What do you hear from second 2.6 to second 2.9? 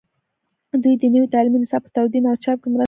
کې مرسته کړې ده.